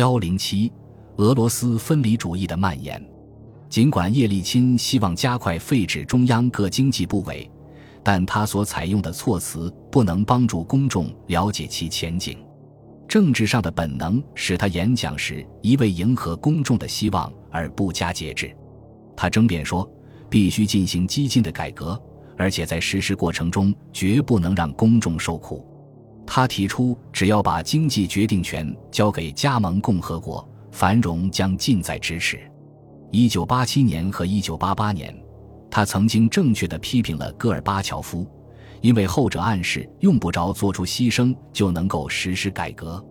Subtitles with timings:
[0.00, 0.72] 幺零七，
[1.16, 2.98] 俄罗斯分离主义的蔓延。
[3.68, 7.46] 尽管叶利钦希望加快废止中央各经济部委，
[8.02, 12.38] 但他所采用的措辞不能帮助公众了解其前景。
[13.06, 18.56] 政治上的本能使他演讲时一味迎合公众的希望而不加节制。
[19.14, 19.86] 他争辩说，
[20.30, 22.02] 必须进行激进的改革，
[22.38, 25.62] 而且在实施过程中绝不能让公众受苦。
[26.32, 32.38] 他提出，只要把经济决定权交给加盟共和国，繁荣将近在咫尺。
[33.10, 35.12] 一九八七年和一九八八年，
[35.68, 38.24] 他曾经正确的批评了戈尔巴乔夫，
[38.80, 43.04] 因为后者暗示用不着做出牺牲就能够实施改革。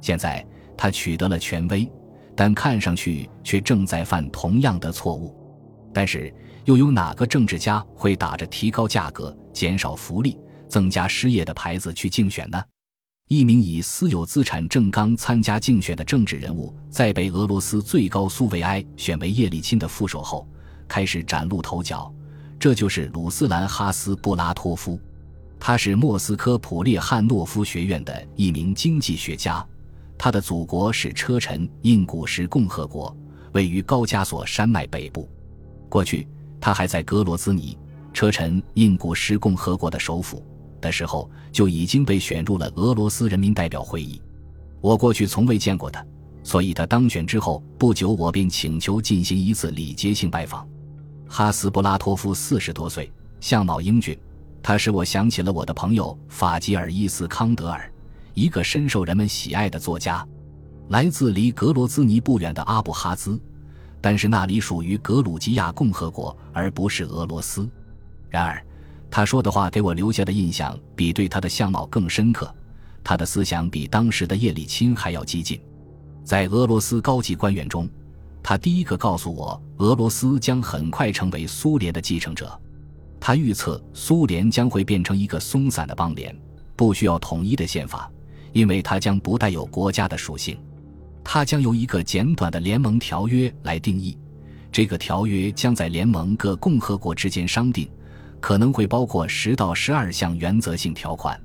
[0.00, 0.44] 现在
[0.76, 1.88] 他取得了权威，
[2.34, 5.32] 但看上去却正在犯同样的错误。
[5.94, 10.36] 但是，又有哪个政治家会打着提高价格、减少福利？
[10.68, 12.62] 增加失业的牌子去竞选呢？
[13.28, 20.46] 一名以私有资产正纲参加竞选的政治人物，在被俄罗斯最高苏维埃选为叶利钦的副手后，
[20.86, 22.12] 开始崭露头角。
[22.58, 25.00] 这就是鲁斯兰·哈斯布拉托夫，
[25.58, 29.66] 他是莫斯科普列汉诺夫学院的一名经济学家。
[30.16, 33.14] 他的祖国是车臣印古什共和国，
[33.52, 35.28] 位于高加索山脉北部。
[35.88, 36.26] 过去，
[36.60, 37.76] 他还在格罗兹尼，
[38.14, 40.42] 车臣印古什共和国的首府。
[40.86, 44.22] 的时候就已经被选入了俄罗斯人民代表会议。
[44.80, 46.06] 我过去从未见过他，
[46.44, 50.64] 所以他当选之后不久，我便请求进行一次礼节性拜访。
[51.28, 54.16] 哈斯布拉托夫四十多岁，相貌英俊，
[54.62, 57.92] 他使我想起了我的朋友法吉尔伊斯康德尔，
[58.34, 60.24] 一个深受人们喜爱的作家，
[60.90, 63.40] 来自离格罗兹尼不远的阿布哈兹，
[64.00, 67.68] 但是那里属于格鲁吉亚共和国，而不是俄罗斯。
[68.30, 68.64] 然而。
[69.10, 72.52] 他说的话给我留下的印象比对他的相貌更深刻，
[73.02, 75.60] 他的思想比当时的叶利钦还要激进。
[76.24, 77.88] 在俄罗斯高级官员中，
[78.42, 82.60] 他第一个告诉我，俄罗斯将很快成为苏联的继承者。
[83.18, 86.36] 他预测苏联将会变成一个松散的邦联，
[86.76, 88.10] 不需要统一的宪法，
[88.52, 90.58] 因为它将不带有国家的属性。
[91.24, 94.16] 它将由一个简短的联盟条约来定义，
[94.70, 97.88] 这个条约将在联盟各共和国之间商定。
[98.46, 101.36] 可能会包括十到十二项原则性条款，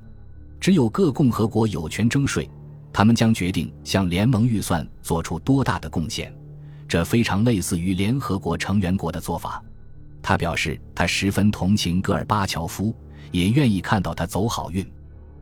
[0.60, 2.48] 只有各共和国有权征税，
[2.92, 6.32] 他们将决定向联盟预算做出多大的贡献，
[6.86, 9.60] 这非常类似于联合国成员国的做法。
[10.22, 12.94] 他表示他十分同情戈尔巴乔夫，
[13.32, 14.88] 也愿意看到他走好运，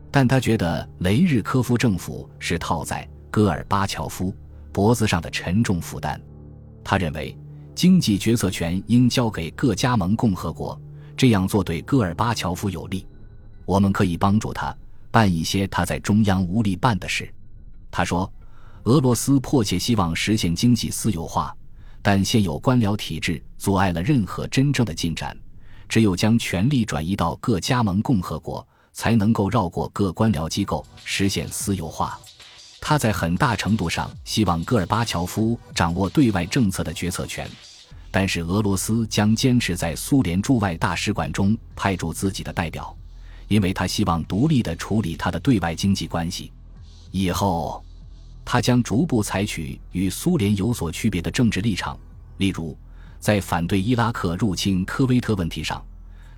[0.09, 4.35] 但他觉得雷日科夫政府是套在戈尔巴乔夫
[4.71, 6.19] 脖子上的沉重负担。
[6.83, 7.37] 他认为
[7.75, 10.75] 经济决策权应交给各加盟共和国。
[11.21, 13.05] 这样做对戈尔巴乔夫有利，
[13.63, 14.75] 我们可以帮助他
[15.11, 17.31] 办一些他在中央无力办的事。
[17.91, 18.27] 他说，
[18.85, 21.55] 俄罗斯迫切希望实现经济私有化，
[22.01, 25.37] 但现有官僚体制阻碍了任何真正的进展。
[25.87, 32.19] 只有将权力转移到各加盟共和国，才能够绕过各官僚机构实现私有化。
[32.79, 37.47] 他在很大程度上希望戈尔巴乔夫掌握对外政策的决策权。
[38.13, 42.93] 但是俄罗斯将坚持在苏联驻外大使馆中派驻自己的代表，
[43.47, 46.51] 因为他希望独立地处理他的对外经济关系。
[47.11, 47.81] 以后，
[48.43, 51.97] 他将逐步采取与苏联有所区别的政治立场，
[52.35, 52.77] 例如，
[53.17, 55.81] 在反对伊拉克入侵科威特问题上，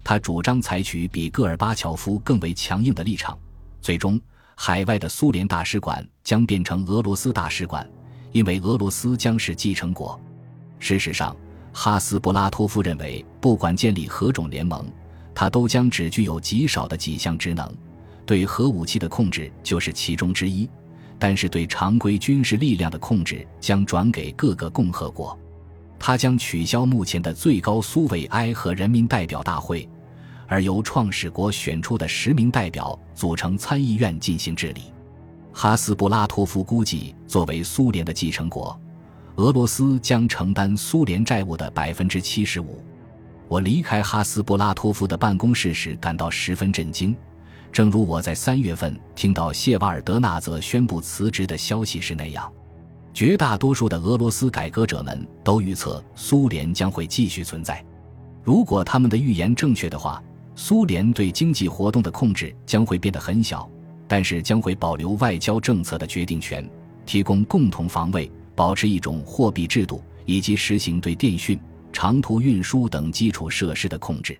[0.03, 3.35] 他主张采取比戈尔巴乔夫更为强硬的立场。
[3.81, 4.21] 最终，
[4.55, 7.89] 海外的苏联大使馆将变成俄罗斯大使馆，
[8.31, 10.19] 因为俄罗斯将是继承国。
[10.77, 11.35] 事实上。
[11.73, 14.85] 哈斯布拉托夫认为，不管建立何种联盟，
[15.33, 17.69] 他都将只具有极少的几项职能，
[18.25, 20.69] 对核武器的控制就是其中之一。
[21.19, 25.37] 但是对常规军事力量的控制将转给各个共和国。
[25.97, 29.87] 他将取消目前的最高苏维埃和人民代表大会，
[30.47, 34.81] 而由创始国选出的十名代表组成参议院进行治理。
[35.53, 38.77] 哈斯布拉托夫估计，作为苏联的继承国。
[39.37, 42.83] 俄罗斯将承担苏联债务的百分之七十五。
[43.47, 47.15] 我离开哈斯布拉托夫的办公室时感到十分震惊，
[47.71, 52.51] 正如我在三月份听到谢瓦尔德纳泽宣布辞职的消息时那样。
[53.11, 57.83] 绝大多数的俄罗斯改革者们都预测苏联将会继续存在。
[58.43, 60.21] 如果他们的预言正确的话，
[60.55, 63.67] 苏联对经济活动的控制将会变得很小，
[64.07, 66.67] 但是将会保留外交政策的决定权，
[67.03, 68.31] 提供共同防卫。
[68.55, 71.59] 保持一种货币制度，以及实行对电讯、
[71.91, 74.39] 长途运输等基础设施的控制。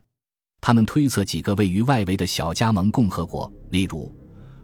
[0.62, 4.14] 他们推测几个位于外围的小加盟共和国，例如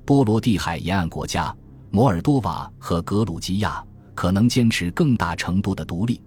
[0.06, 1.54] 波罗的海沿岸国家、
[1.92, 3.84] 摩尔多瓦和格鲁吉亚，
[4.16, 6.22] 可能坚持更大程度的独立，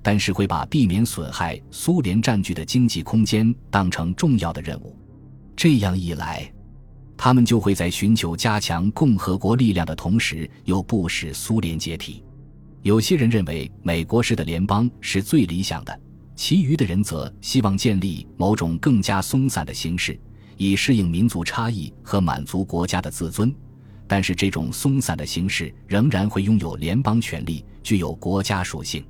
[0.00, 4.96] 但是会把避免损害苏联占据的经济空间当成重要的任务。
[5.56, 6.48] 这样一来，
[7.16, 12.22] 他们就会在寻求加强共和国力量的同时，又不使苏联解体。
[12.86, 16.00] 有些人认为美国式的联邦是最理想的，
[16.36, 20.16] 其余的人则希望建立某种更加松散的形式，
[20.56, 23.52] 以适应民族差异和满足国家的自尊。
[24.06, 29.04] 但是，这种松散的形式仍然会拥有联邦权力，具有国家属性。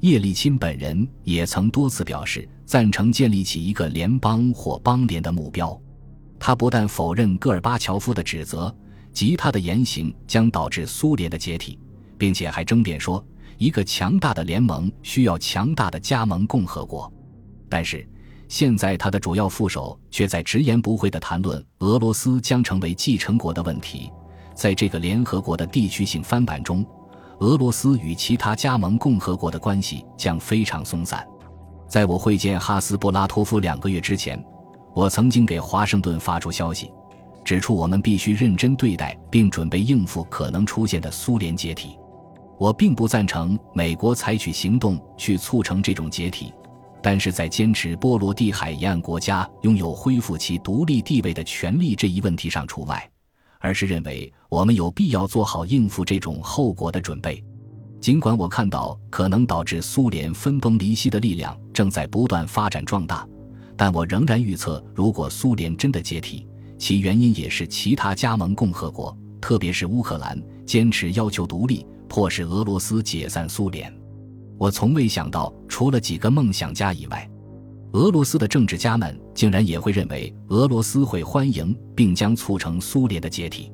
[0.00, 5.80] 叶利钦本人也曾多次表示赞成建立起一个联邦或邦联的目标。
[6.38, 8.76] 他不但否认戈尔巴乔夫的指责，
[9.10, 11.78] 即他的言行将导致苏联的解体。
[12.18, 13.24] 并且还争辩说，
[13.58, 17.12] 一个强大的联盟需要强大的加盟共和国。
[17.68, 18.08] 但是，
[18.48, 24.10] 现在他的主要副手却在直言不讳地谈论俄罗斯将成为继承国的问题。
[24.54, 26.86] 在这个联合国的地区性翻版中，
[27.40, 31.26] 俄罗斯与其他加盟共和国的关系将非常松散。
[31.88, 34.42] 在我会见哈斯布拉托夫两个月之前，
[34.94, 36.90] 我曾经给华盛顿发出消息。
[37.44, 41.96] 指出，我们必须认真对待并准备应付可能出现的苏联解体。
[42.58, 46.52] 我并不赞成美国采取行动去促成这种解体，
[47.02, 53.08] 但是在坚持波罗的海沿岸国家拥有恢复其独立地位的权利这一问题上除外，
[53.60, 57.42] 而是认为我们有必要做好应付这种后果的准备。
[58.00, 63.26] 尽管我看到可能导致苏联分崩离析的力量正在不断发展壮大，
[63.76, 66.46] 但我仍然预测，如果苏联真的解体，
[66.78, 73.92] 其原因也是其他加盟共和国，特别是乌克兰，坚持要求独立，迫使俄罗斯解散苏联。
[74.58, 77.28] 我从未想到，除了几个梦想家以外，
[77.92, 83.72] 俄罗斯的政治家们竟然也会认为俄罗斯会欢迎并将促成苏联的解体。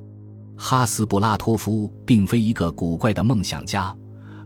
[0.56, 3.94] 哈斯布拉托夫并非一个古怪的梦想家，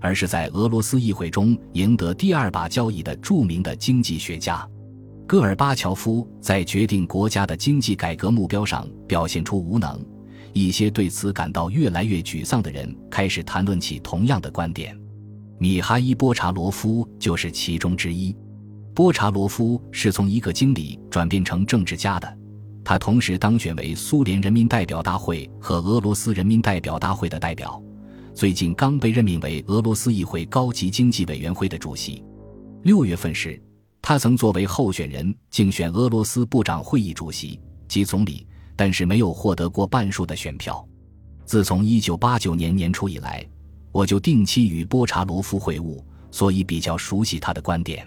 [0.01, 4.67] 而是在俄罗斯议会中赢得第二把交椅的著名的经济学家。
[5.27, 10.01] 戈尔巴乔夫在决定国家的经济改革目标上表现出无能，
[10.57, 14.99] 一些对此感到越来越沮丧的人开始谈论起同样的观点。
[15.59, 18.35] 米哈伊·波查罗夫就是其中之一。
[18.95, 22.39] 波查罗夫是从一个经理转变成政治家的，
[22.83, 27.83] 他同时当选为苏联人民代表大会和俄罗斯人民代表大会的代表，
[28.33, 32.25] 最近刚被任命为俄罗斯议会高级经济委员会的主席。
[32.83, 33.61] 六月份时。
[34.03, 40.87] 他曾作为候选人竞选俄罗斯部长会议主席及总理，但是没有获得过半数的选票。
[41.45, 43.45] 自从1989年年初以来，
[43.91, 45.99] 我就定期与波查罗夫会晤，
[46.31, 48.07] 所以比较熟悉他的观点。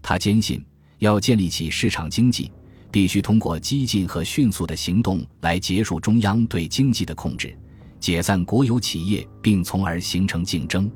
[0.00, 0.64] 他坚信，
[1.00, 2.52] 要建立起市场经济，
[2.90, 7.58] 必须通过激进和迅速的行动来结束中央对经济的控制，
[7.98, 10.90] 解散国有企业，并从而形成竞争。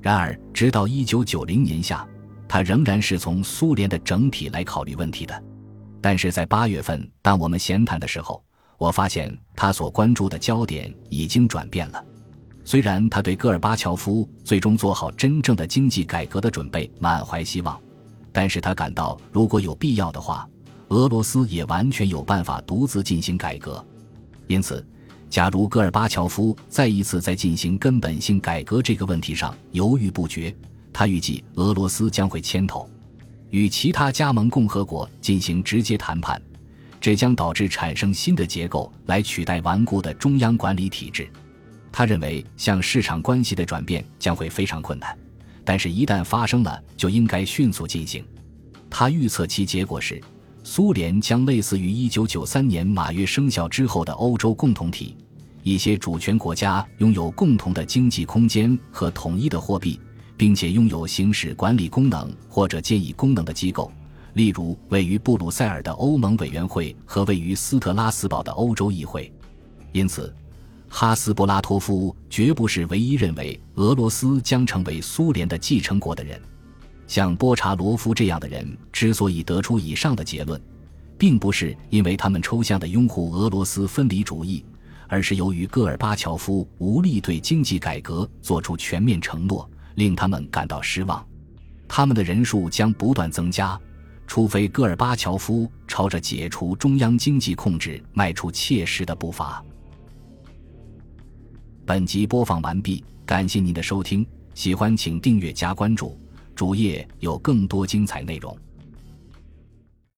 [0.00, 2.06] 然而，直到1990年夏。
[2.46, 5.42] 他仍然是从苏联的整体来考虑问题的，
[6.04, 8.44] 但是在八月份，当我们闲谈的时候，
[8.76, 12.04] 我发现他所关注的焦点已经转变了。
[12.62, 17.80] 虽然他对戈尔巴乔夫最终做好真正的经济改革的准备满怀希望，
[18.32, 20.46] 但是他感到如果有必要的话，
[20.88, 23.82] 俄罗斯也完全有办法独自进行改革。
[24.46, 24.86] 因此，
[25.30, 30.54] 假如戈尔巴乔夫再一次在进行根本性改革这个问题上犹豫不决，
[30.92, 32.86] 他预计俄罗斯将会牵头，
[33.54, 36.42] 与其他加盟共和国进行直接谈判，
[37.00, 41.30] 这将导致产生新的结构来取代顽固的中央管理体制。
[41.92, 45.16] 他认为，向市场关系的转变将会非常困难，
[45.64, 48.24] 但是，一旦发生了，就应该迅速进行。
[48.90, 50.20] 他预测其结果是，
[50.64, 55.16] 苏联将类似于1993年马约生效之后的欧洲共同体，
[55.62, 60.00] 一些主权国家拥有共同的经济空间和统一的货币。
[60.36, 63.90] 并且拥有行使管理功能或者建议功能的机构，
[64.34, 69.32] 例如位于布鲁塞尔的欧盟委员会和位于斯特拉斯堡的欧洲议会。
[69.92, 70.34] 因此，
[70.88, 76.40] 哈斯布拉托夫绝不是唯一认为俄罗斯将成为苏联的继承国的人。
[77.06, 80.60] 像波查罗夫这样的人之所以得出以上的结论，
[81.18, 84.64] 并不是因为他们抽象的拥护俄罗斯分离主义，
[85.06, 89.68] 而是由于戈尔巴乔夫无力对经济改革做出全面承诺。
[89.94, 91.24] 令他们感到失望，
[91.88, 93.78] 他们的人数将不断增加，
[94.26, 99.64] 除非戈尔巴乔夫朝着解除中央经济控制迈出切实的步伐。
[101.86, 106.18] 本集播放完毕，感谢您的收听，喜欢请订阅加关注，
[106.54, 108.56] 主页有更多精彩内容。